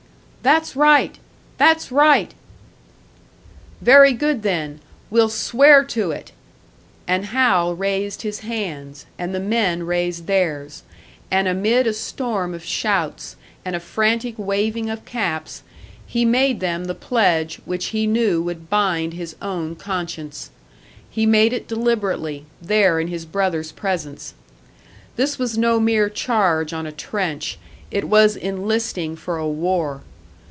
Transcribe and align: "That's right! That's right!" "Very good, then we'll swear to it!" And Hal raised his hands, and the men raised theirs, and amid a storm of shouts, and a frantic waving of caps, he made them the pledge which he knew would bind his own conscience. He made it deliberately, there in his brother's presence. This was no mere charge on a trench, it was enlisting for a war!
"That's 0.43 0.75
right! 0.75 1.19
That's 1.59 1.91
right!" 1.91 2.33
"Very 3.79 4.11
good, 4.11 4.41
then 4.41 4.79
we'll 5.11 5.29
swear 5.29 5.83
to 5.83 6.09
it!" 6.09 6.31
And 7.07 7.27
Hal 7.27 7.75
raised 7.75 8.23
his 8.23 8.39
hands, 8.39 9.05
and 9.19 9.35
the 9.35 9.39
men 9.39 9.83
raised 9.83 10.25
theirs, 10.25 10.81
and 11.29 11.47
amid 11.47 11.85
a 11.85 11.93
storm 11.93 12.55
of 12.55 12.65
shouts, 12.65 13.35
and 13.63 13.75
a 13.75 13.79
frantic 13.79 14.33
waving 14.35 14.89
of 14.89 15.05
caps, 15.05 15.61
he 16.07 16.25
made 16.25 16.59
them 16.59 16.85
the 16.85 16.95
pledge 16.95 17.57
which 17.65 17.89
he 17.89 18.07
knew 18.07 18.41
would 18.41 18.67
bind 18.67 19.13
his 19.13 19.35
own 19.43 19.75
conscience. 19.75 20.49
He 21.07 21.27
made 21.27 21.53
it 21.53 21.67
deliberately, 21.67 22.47
there 22.59 22.99
in 22.99 23.09
his 23.09 23.27
brother's 23.27 23.71
presence. 23.71 24.33
This 25.17 25.37
was 25.37 25.55
no 25.55 25.79
mere 25.79 26.09
charge 26.09 26.73
on 26.73 26.87
a 26.87 26.91
trench, 26.91 27.59
it 27.91 28.05
was 28.05 28.35
enlisting 28.35 29.15
for 29.15 29.37
a 29.37 29.47
war! 29.47 30.01